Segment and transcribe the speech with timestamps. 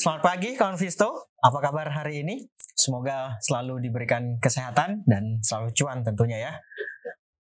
[0.00, 2.48] Selamat pagi kawan Visto, apa kabar hari ini?
[2.72, 6.52] Semoga selalu diberikan kesehatan dan selalu cuan tentunya ya.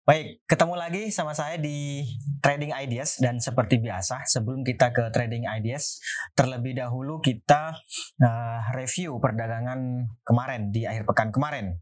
[0.02, 2.02] Baik, ketemu lagi sama saya di
[2.42, 6.02] Trading Ideas dan seperti biasa sebelum kita ke Trading Ideas,
[6.34, 7.78] terlebih dahulu kita
[8.26, 11.78] uh, review perdagangan kemarin di akhir pekan kemarin.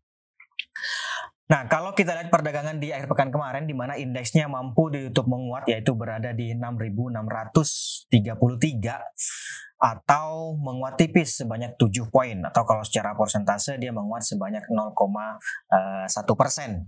[1.47, 5.71] Nah, kalau kita lihat perdagangan di akhir pekan kemarin di mana indeksnya mampu ditutup menguat
[5.71, 8.35] yaitu berada di 6.633
[9.77, 15.39] atau menguat tipis sebanyak 7 poin atau kalau secara persentase dia menguat sebanyak 0,1
[16.11, 16.83] eh, persen.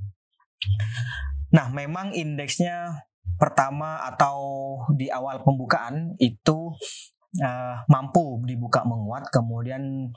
[1.55, 3.07] Nah, memang indeksnya
[3.39, 4.37] pertama atau
[4.91, 6.75] di awal pembukaan itu
[7.39, 10.11] uh, mampu dibuka menguat, kemudian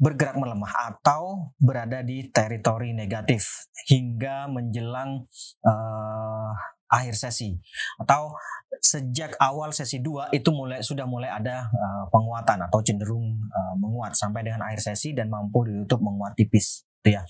[0.00, 5.22] bergerak melemah atau berada di teritori negatif hingga menjelang
[5.62, 6.50] uh,
[6.90, 7.54] akhir sesi
[8.02, 8.34] atau
[8.82, 14.18] sejak awal sesi 2 itu mulai sudah mulai ada uh, penguatan atau cenderung uh, menguat
[14.18, 17.22] sampai dengan akhir sesi dan mampu ditutup menguat tipis gitu ya.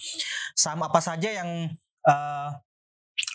[0.57, 1.70] Saham apa saja yang
[2.09, 2.51] uh,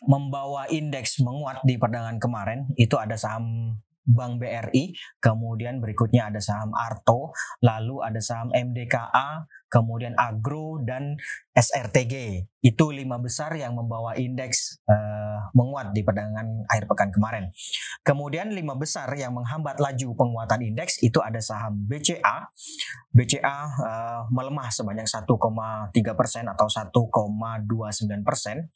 [0.10, 6.72] membawa indeks menguat di perdagangan kemarin itu ada saham Bank BRI, kemudian berikutnya ada saham
[6.78, 7.34] Arto,
[7.66, 11.18] lalu ada saham MDKA, kemudian Agro dan
[11.52, 12.46] SRTG.
[12.64, 17.52] Itu lima besar yang membawa indeks uh, menguat di perdagangan akhir pekan kemarin.
[18.02, 22.50] Kemudian lima besar yang menghambat laju penguatan indeks itu ada saham BCA.
[23.12, 25.30] BCA uh, eh, melemah sebanyak 1,3
[26.16, 28.70] persen atau 1,29 persen.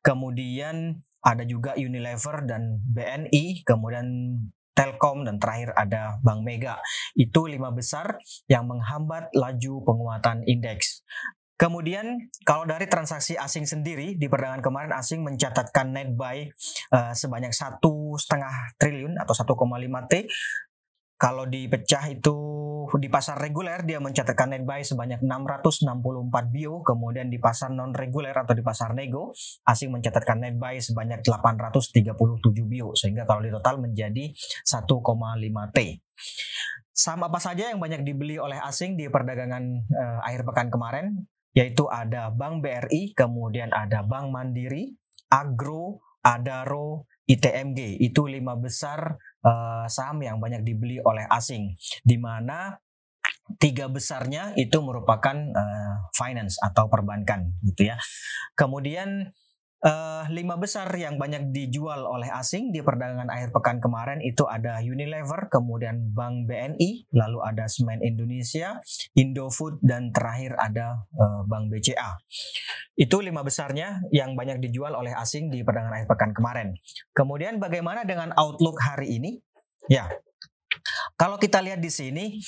[0.00, 4.06] Kemudian ada juga Unilever dan BNI, kemudian
[4.74, 6.82] Telkom dan terakhir ada Bank Mega.
[7.14, 8.18] Itu lima besar
[8.50, 11.06] yang menghambat laju penguatan indeks.
[11.54, 16.50] Kemudian kalau dari transaksi asing sendiri di perdagangan kemarin asing mencatatkan net buy
[16.90, 20.26] uh, sebanyak satu setengah triliun atau 1,5 t
[21.14, 22.36] kalau dipecah itu
[22.98, 28.32] di pasar reguler dia mencatatkan net buy sebanyak 664 bio, kemudian di pasar non reguler
[28.32, 29.32] atau di pasar nego
[29.66, 32.14] asing mencatatkan net buy sebanyak 837
[32.66, 35.78] bio sehingga kalau di total menjadi 1,5 T.
[36.94, 41.26] Saham apa saja yang banyak dibeli oleh asing di perdagangan eh, akhir pekan kemarin?
[41.54, 44.90] Yaitu ada Bank BRI, kemudian ada Bank Mandiri,
[45.30, 48.00] Agro, Adaro, ITMG.
[48.00, 52.76] Itu lima besar uh, saham yang banyak dibeli oleh asing, di mana
[53.60, 57.96] tiga besarnya itu merupakan uh, finance atau perbankan, gitu ya.
[58.56, 59.32] Kemudian
[59.84, 64.80] uh, lima besar yang banyak dijual oleh asing di perdagangan akhir pekan kemarin itu ada
[64.80, 68.80] Unilever, kemudian Bank BNI, lalu ada Semen Indonesia,
[69.14, 72.16] Indofood, dan terakhir ada uh, Bank BCA.
[72.96, 76.68] Itu lima besarnya yang banyak dijual oleh asing di perdagangan akhir pekan kemarin.
[77.12, 79.38] Kemudian bagaimana dengan outlook hari ini?
[79.84, 80.08] Ya,
[81.14, 82.40] kalau kita lihat di sini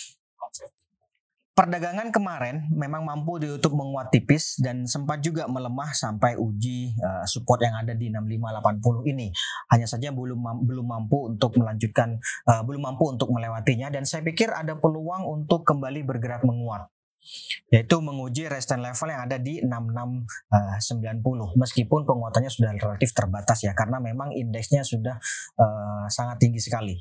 [1.56, 7.64] Perdagangan kemarin memang mampu ditutup menguat tipis dan sempat juga melemah sampai uji uh, support
[7.64, 9.32] yang ada di 6580 ini.
[9.72, 10.36] Hanya saja belum
[10.68, 15.64] belum mampu untuk melanjutkan uh, belum mampu untuk melewatinya dan saya pikir ada peluang untuk
[15.64, 16.92] kembali bergerak menguat
[17.70, 23.98] yaitu menguji resistance level yang ada di 6690 meskipun penguatannya sudah relatif terbatas ya karena
[23.98, 25.18] memang indeksnya sudah
[25.58, 26.98] uh, sangat tinggi sekali.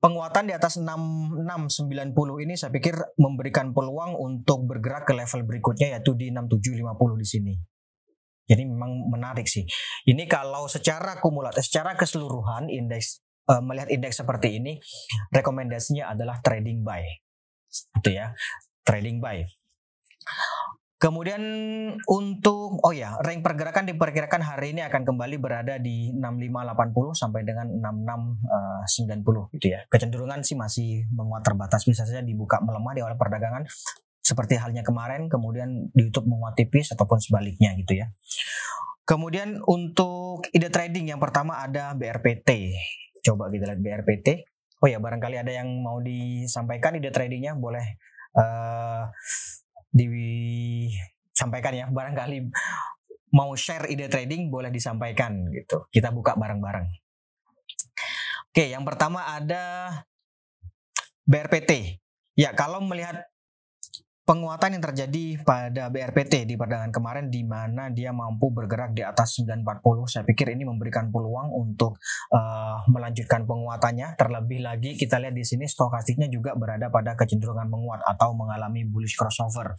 [0.00, 6.16] Penguatan di atas 6690 ini saya pikir memberikan peluang untuk bergerak ke level berikutnya yaitu
[6.16, 7.54] di 6750 di sini.
[8.50, 9.62] Jadi memang menarik sih.
[10.10, 14.82] Ini kalau secara kumulatif, secara keseluruhan indeks uh, melihat indeks seperti ini,
[15.30, 17.06] rekomendasinya adalah trading buy.
[17.70, 18.34] Itu ya
[18.84, 19.44] trading buy.
[21.00, 21.40] Kemudian
[22.12, 27.72] untuk oh ya, rank pergerakan diperkirakan hari ini akan kembali berada di 6580 sampai dengan
[27.80, 29.80] 6690 uh, gitu ya.
[29.88, 33.64] Kecenderungan sih masih menguat terbatas bisa saja dibuka melemah di awal perdagangan
[34.20, 38.12] seperti halnya kemarin kemudian di YouTube menguat tipis ataupun sebaliknya gitu ya.
[39.08, 42.76] Kemudian untuk ide trading yang pertama ada BRPT.
[43.24, 44.44] Coba kita lihat BRPT.
[44.84, 47.96] Oh ya, barangkali ada yang mau disampaikan ide tradingnya boleh
[48.36, 49.10] uh,
[49.90, 52.50] disampaikan ya barangkali
[53.34, 55.86] mau share ide trading boleh disampaikan gitu.
[55.90, 56.86] Kita buka bareng-bareng.
[58.50, 59.94] Oke yang pertama ada
[61.22, 62.02] BRPT
[62.34, 63.22] ya kalau melihat
[64.30, 69.42] penguatan yang terjadi pada BRPT di perdagangan kemarin di mana dia mampu bergerak di atas
[69.42, 71.98] 940 saya pikir ini memberikan peluang untuk
[72.30, 74.14] uh, melanjutkan penguatannya.
[74.14, 79.18] Terlebih lagi kita lihat di sini stokastiknya juga berada pada kecenderungan menguat atau mengalami bullish
[79.18, 79.74] crossover.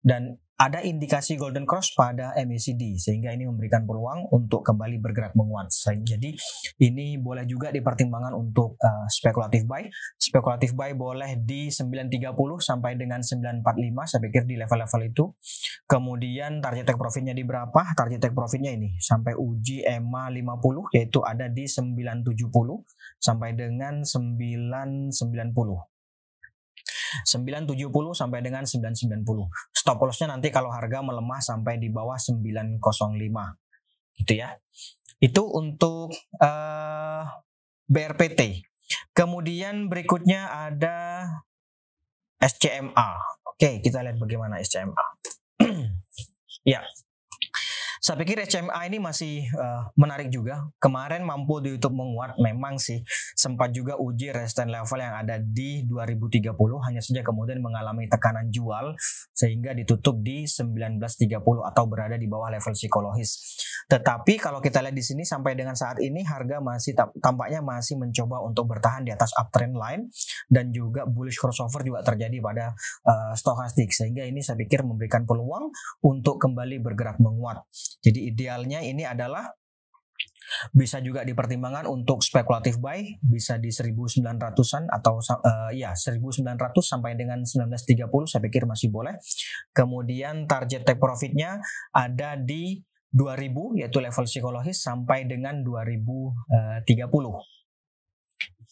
[0.00, 5.68] Dan ada indikasi golden cross pada MACD sehingga ini memberikan peluang untuk kembali bergerak menguat.
[5.84, 6.32] Jadi
[6.80, 9.84] ini boleh juga dipertimbangkan untuk uh, spekulatif buy.
[10.16, 12.32] Spekulatif buy boleh di 930
[12.64, 15.24] sampai dengan 945 saya pikir di level-level itu.
[15.84, 17.92] Kemudian target take profitnya di berapa?
[17.92, 22.48] Target take profitnya ini sampai uji EMA 50 yaitu ada di 970
[23.20, 25.95] sampai dengan 990.
[27.24, 29.24] 970 sampai dengan 990.
[29.72, 32.82] Stop lossnya nanti kalau harga melemah sampai di bawah 905.
[34.20, 34.52] Gitu ya.
[35.22, 37.24] Itu untuk uh, eh,
[37.88, 38.66] BRPT.
[39.16, 41.24] Kemudian berikutnya ada
[42.36, 43.08] SCMA.
[43.48, 45.06] Oke, kita lihat bagaimana SCMA.
[46.72, 46.84] ya,
[48.00, 50.68] saya pikir HMA ini masih uh, menarik juga.
[50.76, 53.00] Kemarin mampu di YouTube menguat, memang sih
[53.34, 56.52] sempat juga uji resistance level yang ada di 2030,
[56.86, 58.92] hanya saja kemudian mengalami tekanan jual
[59.32, 63.60] sehingga ditutup di 1930 atau berada di bawah level psikologis.
[63.86, 68.42] Tetapi kalau kita lihat di sini sampai dengan saat ini harga masih tampaknya masih mencoba
[68.42, 70.10] untuk bertahan di atas uptrend line
[70.50, 72.74] dan juga bullish crossover juga terjadi pada
[73.06, 75.70] uh, stokastik sehingga ini saya pikir memberikan peluang
[76.02, 77.62] untuk kembali bergerak menguat.
[78.02, 79.46] Jadi idealnya ini adalah
[80.72, 87.42] bisa juga dipertimbangkan untuk spekulatif buy bisa di 1900-an atau uh, ya 1900 sampai dengan
[87.42, 89.18] 1930 saya pikir masih boleh.
[89.74, 91.58] Kemudian target take profitnya
[91.90, 92.78] ada di
[93.10, 96.86] 2000 yaitu level psikologis sampai dengan 2030.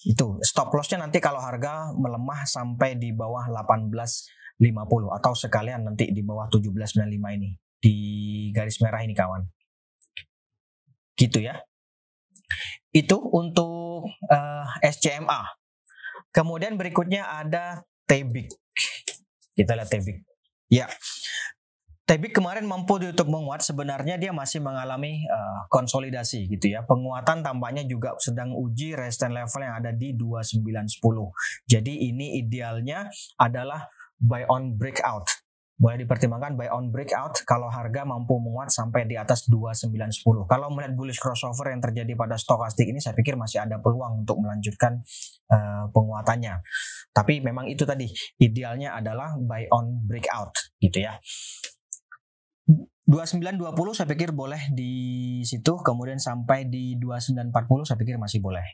[0.05, 6.21] Itu stop lossnya nanti kalau harga melemah sampai di bawah 1850 atau sekalian nanti di
[6.21, 7.97] bawah 1795 ini di
[8.57, 9.45] garis merah ini kawan.
[11.21, 11.61] Gitu ya.
[12.89, 15.45] Itu untuk uh, eh, SCMA.
[16.33, 18.49] Kemudian berikutnya ada TBIC.
[19.53, 20.19] Kita lihat TBIC.
[20.73, 20.89] Ya.
[22.05, 26.85] TBIC kemarin mampu untuk menguat sebenarnya dia masih mengalami uh, konsolidasi gitu ya.
[26.89, 31.01] Penguatan tampaknya juga sedang uji resistance level yang ada di 2910.
[31.69, 33.09] Jadi ini idealnya
[33.41, 33.89] adalah
[34.21, 35.44] buy on breakout
[35.75, 40.47] boleh dipertimbangkan buy on breakout kalau harga mampu menguat sampai di atas 2910.
[40.47, 44.39] Kalau melihat bullish crossover yang terjadi pada stokastik ini saya pikir masih ada peluang untuk
[44.39, 45.03] melanjutkan
[45.51, 46.63] uh, penguatannya.
[47.11, 48.07] Tapi memang itu tadi
[48.39, 51.19] idealnya adalah buy on breakout gitu ya.
[53.05, 53.61] 2920
[53.93, 54.93] saya pikir boleh di
[55.45, 57.51] situ kemudian sampai di 2940
[57.85, 58.65] saya pikir masih boleh.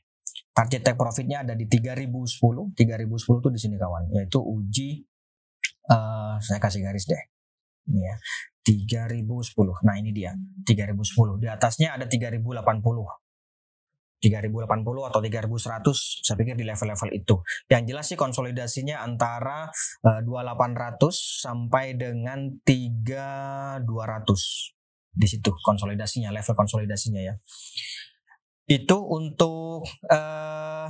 [0.52, 2.76] Target take profitnya ada di 3010.
[2.76, 2.76] 3010
[3.16, 5.09] itu di sini kawan, yaitu uji
[5.88, 7.22] uh, saya kasih garis deh
[7.88, 8.16] ini ya
[8.60, 9.24] 3010
[9.86, 10.36] nah ini dia
[10.68, 12.60] 3010 di atasnya ada 3080
[14.20, 17.40] 3080 atau 3100 saya pikir di level-level itu.
[17.72, 19.72] Yang jelas sih konsolidasinya antara
[20.04, 23.80] uh, eh, 2800 sampai dengan 3200.
[25.10, 27.34] Di situ konsolidasinya, level konsolidasinya ya.
[28.68, 30.88] Itu untuk uh,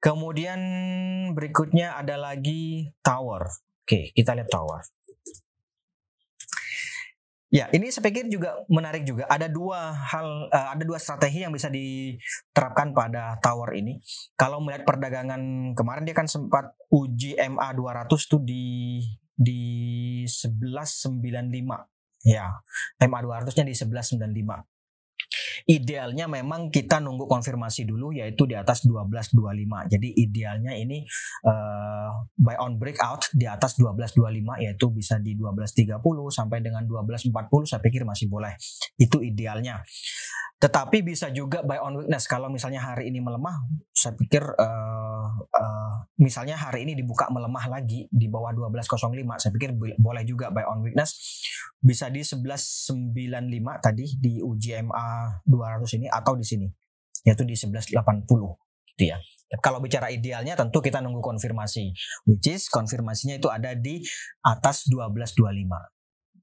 [0.00, 0.60] Kemudian
[1.36, 3.52] berikutnya ada lagi tower.
[3.84, 4.80] Oke, kita lihat tower.
[7.50, 9.26] Ya, ini saya pikir juga menarik juga.
[9.26, 13.98] Ada dua hal, uh, ada dua strategi yang bisa diterapkan pada tower ini.
[14.38, 19.02] Kalau melihat perdagangan kemarin dia kan sempat uji MA 200 tuh di
[19.34, 19.62] di
[20.30, 21.90] 1195.
[22.22, 22.54] Ya,
[23.02, 24.79] MA 200-nya di 1195.
[25.66, 29.36] Idealnya memang kita nunggu konfirmasi dulu yaitu di atas 12.25.
[29.90, 31.04] Jadi idealnya ini
[31.44, 36.00] uh, buy on breakout di atas 12.25 yaitu bisa di 12.30
[36.32, 37.32] sampai dengan 12.40
[37.68, 38.56] saya pikir masih boleh.
[38.96, 39.82] Itu idealnya.
[40.60, 43.64] Tetapi bisa juga buy on weakness kalau misalnya hari ini melemah,
[43.96, 49.72] saya pikir uh, uh, misalnya hari ini dibuka melemah lagi di bawah 12.05, saya pikir
[49.96, 51.16] boleh juga buy on weakness
[51.80, 53.16] bisa di 11.95
[53.80, 56.68] tadi di UJMA 200 ini atau di sini
[57.24, 57.96] yaitu di 11.80
[58.96, 59.16] gitu ya.
[59.64, 61.90] Kalau bicara idealnya tentu kita nunggu konfirmasi
[62.28, 64.04] which is konfirmasinya itu ada di
[64.44, 65.40] atas 12.25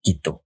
[0.02, 0.42] gitu.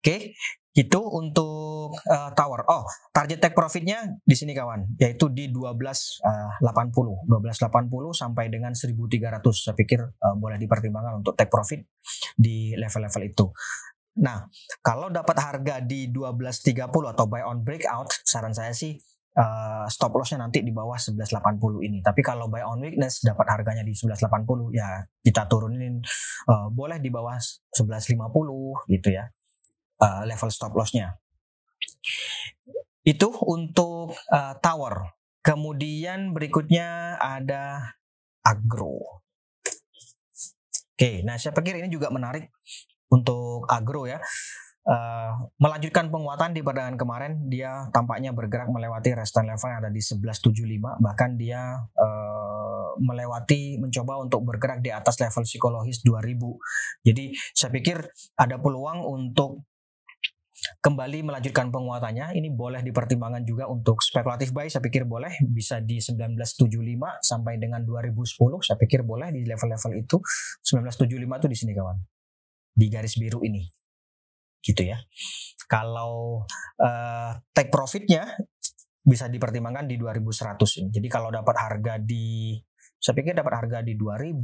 [0.00, 0.34] Oke,
[0.70, 2.62] itu untuk uh, tower.
[2.70, 9.42] Oh, target take profitnya di sini kawan, yaitu di 1280, uh, 1280 sampai dengan 1300.
[9.50, 11.82] Saya pikir uh, boleh dipertimbangkan untuk take profit
[12.38, 13.46] di level-level itu.
[14.22, 14.46] Nah,
[14.82, 18.94] kalau dapat harga di 1230 atau buy on breakout, saran saya sih
[19.34, 21.98] uh, stop lossnya nanti di bawah 1180 ini.
[21.98, 25.98] Tapi kalau buy on weakness dapat harganya di 1180 ya kita turunin
[26.46, 27.38] uh, boleh di bawah
[27.74, 29.26] 1150 gitu ya
[30.00, 31.20] uh, level stop lossnya.
[33.04, 35.16] Itu untuk uh, tower.
[35.40, 37.96] Kemudian berikutnya ada
[38.44, 39.24] agro.
[41.00, 42.52] Oke, nah saya pikir ini juga menarik
[43.08, 44.20] untuk agro ya.
[44.80, 50.00] Uh, melanjutkan penguatan di perdagangan kemarin dia tampaknya bergerak melewati resistance level yang ada di
[50.00, 57.70] 1175 bahkan dia uh, melewati mencoba untuk bergerak di atas level psikologis 2000 jadi saya
[57.76, 58.08] pikir
[58.40, 59.68] ada peluang untuk
[60.80, 62.36] kembali melanjutkan penguatannya.
[62.36, 64.68] Ini boleh dipertimbangkan juga untuk spekulatif buy.
[64.68, 65.32] Saya pikir boleh.
[65.48, 66.70] Bisa di 1975
[67.20, 70.16] sampai dengan 2010 saya pikir boleh di level-level itu.
[70.62, 71.96] 1975 itu di sini kawan.
[72.76, 73.64] Di garis biru ini.
[74.60, 75.00] Gitu ya.
[75.70, 76.44] Kalau
[76.82, 78.26] uh, take profitnya
[79.00, 80.88] bisa dipertimbangkan di 2100 ini.
[80.92, 82.54] Jadi kalau dapat harga di
[83.00, 84.36] saya pikir dapat harga di 2000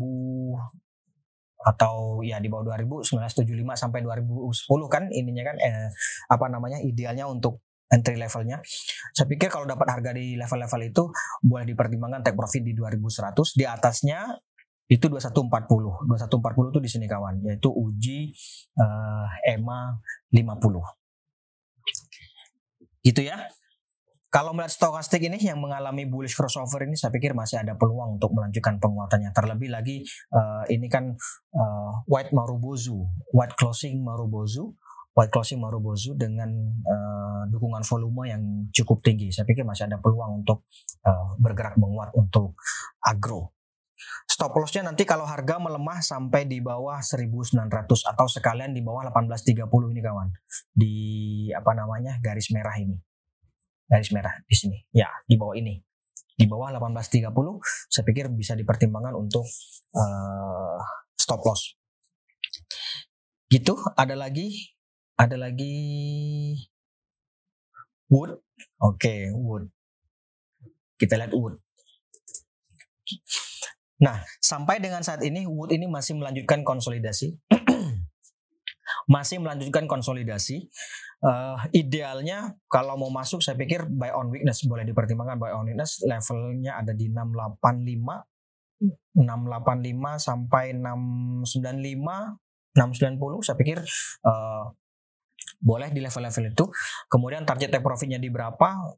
[1.66, 3.42] atau ya di bawah 2000 1975
[3.74, 5.90] sampai 2010 kan ininya kan eh,
[6.30, 8.62] apa namanya idealnya untuk entry levelnya.
[9.14, 11.10] Saya pikir kalau dapat harga di level-level itu
[11.42, 13.54] boleh dipertimbangkan take profit di 2100.
[13.54, 14.26] Di atasnya
[14.86, 16.06] itu 2140.
[16.06, 18.34] 2140 itu di sini kawan, yaitu uji
[18.78, 23.06] uh, EMA 50.
[23.06, 23.46] Gitu ya.
[24.26, 28.34] Kalau melihat stokastik ini yang mengalami bullish crossover ini saya pikir masih ada peluang untuk
[28.34, 29.30] melanjutkan penguatannya.
[29.30, 30.02] Terlebih lagi
[30.34, 31.14] uh, ini kan
[31.54, 34.74] uh, white marubozu, white closing marubozu,
[35.14, 36.50] white closing marubozu dengan
[36.84, 38.42] uh, dukungan volume yang
[38.74, 39.30] cukup tinggi.
[39.30, 40.66] Saya pikir masih ada peluang untuk
[41.06, 42.58] uh, bergerak menguat untuk
[43.00, 43.54] agro.
[44.26, 49.64] Stop lossnya nanti kalau harga melemah sampai di bawah 1900 atau sekalian di bawah 1830
[49.96, 50.28] ini kawan.
[50.74, 50.94] Di
[51.56, 52.20] apa namanya?
[52.20, 53.05] garis merah ini.
[53.86, 54.78] Garis merah di sini.
[54.90, 55.78] Ya, di bawah ini.
[56.36, 57.32] Di bawah 1830
[57.88, 59.46] saya pikir bisa dipertimbangkan untuk
[59.96, 60.78] uh,
[61.16, 61.74] stop loss.
[63.48, 64.76] Gitu, ada lagi
[65.16, 65.72] ada lagi
[68.12, 68.36] wood.
[68.82, 69.72] Oke, okay, wood.
[71.00, 71.56] Kita lihat wood.
[73.96, 77.40] Nah, sampai dengan saat ini Wood ini masih melanjutkan konsolidasi.
[79.06, 80.66] Masih melanjutkan konsolidasi.
[81.24, 86.04] Uh, idealnya kalau mau masuk saya pikir buy on weakness boleh dipertimbangkan buy on weakness
[86.04, 87.56] levelnya ada di 685
[89.16, 89.16] 685
[90.20, 91.48] sampai 695
[92.76, 93.80] 690 saya pikir
[94.28, 94.68] uh,
[95.56, 96.64] boleh di level-level itu.
[97.08, 98.92] Kemudian target take profitnya di berapa?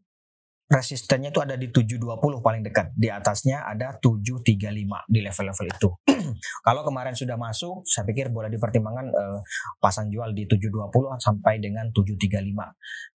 [0.68, 2.92] Resistennya itu ada di 720 paling dekat.
[2.92, 5.88] Di atasnya ada 735 di level-level itu.
[6.66, 9.40] Kalau kemarin sudah masuk, saya pikir boleh dipertimbangkan uh,
[9.80, 10.92] pasang jual di 720
[11.24, 12.44] sampai dengan 735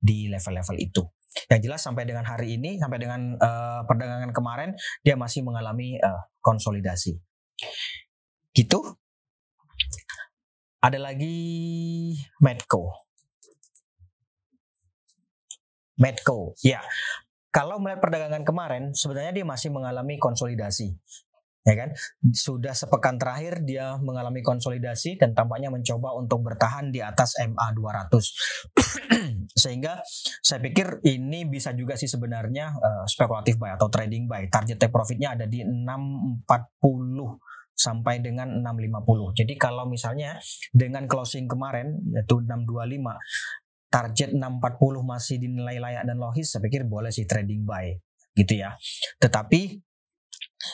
[0.01, 1.05] di level-level itu.
[1.49, 4.73] Yang jelas sampai dengan hari ini, sampai dengan uh, perdagangan kemarin,
[5.05, 7.21] dia masih mengalami uh, konsolidasi.
[8.53, 8.79] Gitu.
[10.81, 11.37] Ada lagi
[12.41, 13.05] Medco.
[15.93, 16.81] Medco, ya
[17.53, 20.97] kalau melihat perdagangan kemarin sebenarnya dia masih mengalami konsolidasi
[21.63, 21.89] ya kan?
[22.35, 28.11] Sudah sepekan terakhir dia mengalami konsolidasi dan tampaknya mencoba untuk bertahan di atas MA 200
[29.63, 30.03] sehingga
[30.43, 34.51] saya pikir ini bisa juga sih sebenarnya uh, spekulatif buy atau trading buy.
[34.51, 36.43] Target take profitnya ada di 640
[37.73, 40.37] sampai dengan 650 jadi kalau misalnya
[40.69, 43.62] dengan closing kemarin yaitu 625
[43.93, 47.93] target 640 masih dinilai layak dan logis, saya pikir boleh sih trading buy
[48.33, 48.73] gitu ya.
[49.21, 49.77] Tetapi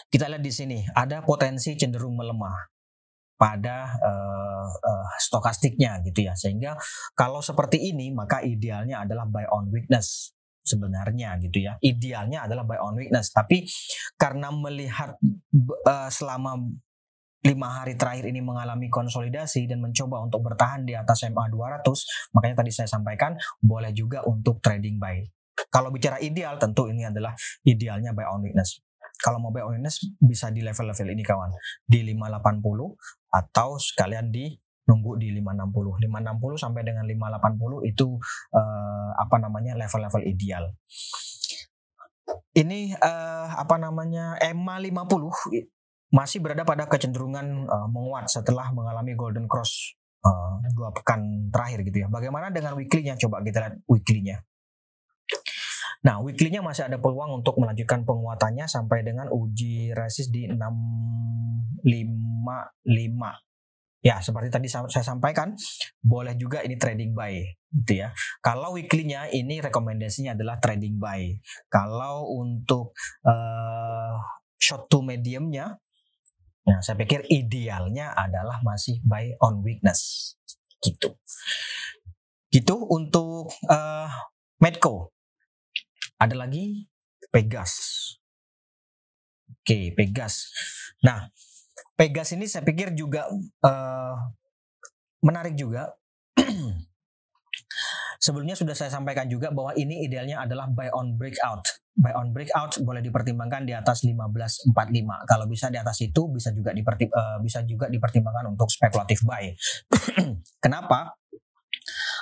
[0.07, 2.55] kita lihat di sini ada potensi cenderung melemah
[3.35, 6.33] pada uh, uh, stokastiknya gitu ya.
[6.39, 6.79] Sehingga
[7.11, 10.31] kalau seperti ini maka idealnya adalah buy on weakness
[10.63, 11.75] sebenarnya gitu ya.
[11.83, 13.67] Idealnya adalah buy on weakness, tapi
[14.15, 15.19] karena melihat
[15.87, 16.55] uh, selama
[17.39, 22.55] lima hari terakhir ini mengalami konsolidasi dan mencoba untuk bertahan di atas MA 200, makanya
[22.63, 25.23] tadi saya sampaikan boleh juga untuk trading buy.
[25.71, 28.83] Kalau bicara ideal, tentu ini adalah idealnya buy on weakness.
[29.19, 31.51] Kalau mau buy on weakness bisa di level-level ini kawan,
[31.83, 32.63] di 580
[33.31, 34.55] atau sekalian di
[34.87, 36.01] nunggu di 560.
[36.01, 38.07] 560 sampai dengan 580 itu
[38.55, 40.71] uh, apa namanya level-level ideal.
[42.55, 45.78] Ini uh, apa namanya EMA 50
[46.09, 49.93] masih berada pada kecenderungan uh, menguat setelah mengalami golden cross
[50.25, 52.07] uh, dua pekan terakhir gitu ya.
[52.09, 53.15] Bagaimana dengan weekly-nya?
[53.17, 54.41] Coba kita lihat weekly-nya.
[55.99, 61.83] Nah, weekly-nya masih ada peluang untuk melanjutkan penguatannya sampai dengan uji resist di 655.
[63.99, 65.59] Ya, seperti tadi saya sampaikan,
[65.99, 67.35] boleh juga ini trading buy
[67.83, 68.15] gitu ya.
[68.39, 71.35] Kalau weekly-nya ini rekomendasinya adalah trading buy.
[71.67, 72.95] Kalau untuk
[73.27, 74.15] uh,
[74.55, 75.75] short to medium-nya
[76.67, 80.35] Nah, saya pikir idealnya adalah masih buy on weakness.
[80.83, 81.15] Gitu.
[82.49, 84.09] Gitu untuk uh,
[84.59, 85.13] Medco.
[86.19, 86.89] Ada lagi
[87.29, 87.73] Pegas.
[89.49, 90.49] Oke, Pegas.
[91.05, 91.29] Nah,
[91.95, 93.29] Pegas ini saya pikir juga
[93.63, 94.15] uh,
[95.23, 95.95] menarik juga.
[98.23, 101.63] Sebelumnya sudah saya sampaikan juga bahwa ini idealnya adalah buy on breakout.
[101.99, 104.71] Buy on breakout boleh dipertimbangkan di atas 1545.
[105.27, 109.51] Kalau bisa di atas itu bisa juga diperti, uh, bisa juga dipertimbangkan untuk spekulatif buy.
[110.63, 111.19] Kenapa?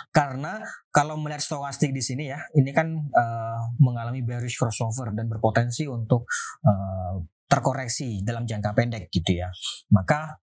[0.09, 0.57] Karena
[0.89, 6.25] kalau melihat stokastik di sini ya, ini kan uh, mengalami bearish crossover dan berpotensi untuk
[6.65, 9.53] uh, terkoreksi dalam jangka pendek gitu ya.
[9.93, 10.41] Maka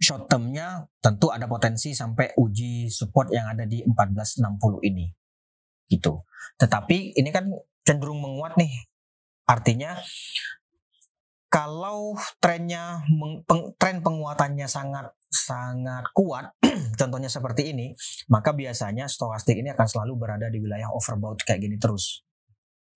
[0.00, 5.06] short termnya tentu ada potensi sampai uji support yang ada di 1460 ini
[5.92, 6.24] gitu.
[6.56, 7.52] Tetapi ini kan
[7.86, 8.72] cenderung menguat nih.
[9.46, 9.98] Artinya
[11.52, 13.04] kalau trennya
[13.44, 16.52] peng, tren penguatannya sangat sangat kuat,
[17.00, 17.92] contohnya seperti ini,
[18.32, 22.24] maka biasanya stokastik ini akan selalu berada di wilayah overbought kayak gini terus.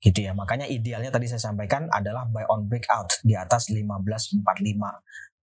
[0.00, 0.32] Gitu ya.
[0.36, 4.44] Makanya idealnya tadi saya sampaikan adalah buy on breakout di atas 1545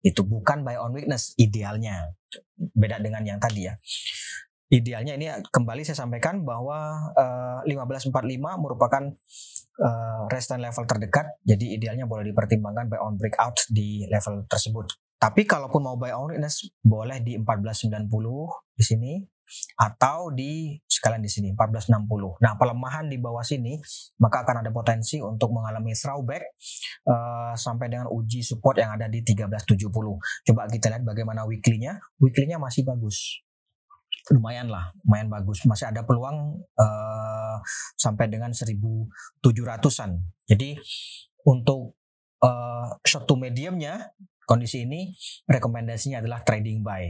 [0.02, 2.10] itu bukan buy on weakness idealnya
[2.58, 3.78] beda dengan yang tadi ya
[4.72, 8.16] idealnya ini kembali saya sampaikan bahwa uh, eh, 1545
[8.64, 9.04] merupakan
[9.84, 14.88] uh, resistance level terdekat jadi idealnya boleh dipertimbangkan buy on breakout di level tersebut
[15.20, 18.08] tapi kalaupun mau buy on weakness boleh di 1490
[18.74, 19.14] di sini
[19.76, 22.40] atau di sekalian di sini 1460.
[22.40, 23.76] Nah, pelemahan di bawah sini
[24.24, 26.56] maka akan ada potensi untuk mengalami throwback
[27.06, 29.92] uh, sampai dengan uji support yang ada di 1370.
[30.48, 32.00] Coba kita lihat bagaimana weekly-nya.
[32.24, 33.44] Weekly-nya masih bagus.
[34.30, 35.66] Lumayan lah, lumayan bagus.
[35.66, 37.58] Masih ada peluang uh,
[37.98, 40.12] sampai dengan 1700-an.
[40.46, 40.78] Jadi
[41.50, 41.98] untuk
[42.46, 44.14] uh, short to mediumnya
[44.46, 45.10] kondisi ini
[45.50, 47.10] rekomendasinya adalah trading buy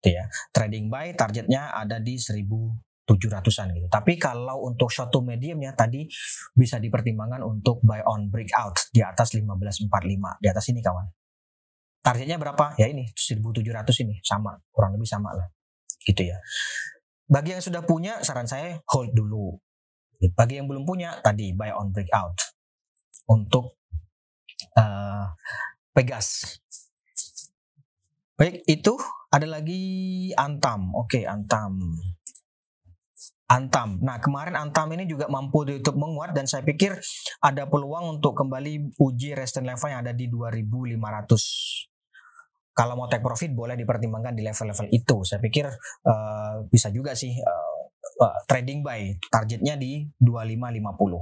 [0.00, 0.24] gitu ya.
[0.48, 3.88] Trading buy targetnya ada di 1700-an gitu.
[3.92, 6.08] Tapi kalau untuk short to mediumnya tadi
[6.56, 9.92] bisa dipertimbangkan untuk buy on breakout di atas 1545
[10.40, 11.06] di atas ini kawan.
[12.00, 12.80] Targetnya berapa?
[12.80, 13.60] Ya ini 1700
[14.08, 15.44] ini sama, kurang lebih sama lah.
[16.02, 16.38] Gitu ya.
[17.30, 19.54] Bagi yang sudah punya saran saya hold dulu.
[20.34, 22.36] Bagi yang belum punya tadi buy on breakout
[23.30, 23.80] untuk
[24.76, 25.30] uh,
[25.90, 26.58] Pegas.
[28.38, 28.94] Baik, itu
[29.28, 29.82] ada lagi
[30.38, 30.94] Antam.
[30.96, 31.76] Oke, Antam.
[33.50, 33.98] Antam.
[33.98, 36.94] Nah, kemarin Antam ini juga mampu ditutup menguat dan saya pikir
[37.42, 41.89] ada peluang untuk kembali uji resistance level yang ada di 2500.
[42.80, 45.20] Kalau mau take profit boleh dipertimbangkan di level-level itu.
[45.20, 45.68] Saya pikir
[46.08, 47.92] uh, bisa juga sih uh,
[48.24, 51.20] uh, trading buy targetnya di 2550.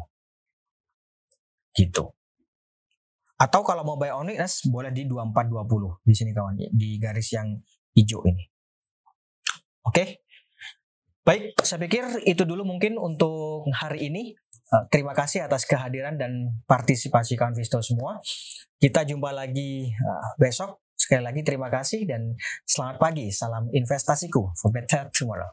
[1.75, 2.15] Gitu.
[3.43, 7.59] Atau kalau mau buy on weakness boleh di 2420 di sini kawan di garis yang
[7.99, 8.47] hijau ini.
[9.83, 9.91] Oke.
[9.91, 10.09] Okay?
[11.27, 14.39] Baik, saya pikir itu dulu mungkin untuk hari ini.
[14.95, 18.23] Terima kasih atas kehadiran dan partisipasi kawan Visto semua.
[18.79, 19.91] Kita jumpa lagi
[20.39, 20.88] besok.
[21.09, 22.37] Sekali lagi terima kasih dan
[22.69, 23.33] selamat pagi.
[23.33, 25.49] Salam investasiku for better tomorrow.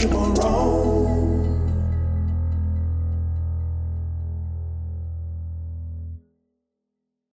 [0.00, 0.87] tomorrow.